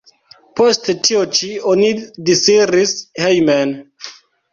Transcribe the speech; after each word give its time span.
Post 0.59 0.87
tio 1.07 1.19
ĉi 1.39 1.49
oni 1.73 1.89
disiris 2.29 2.95
hejmen. 3.25 3.75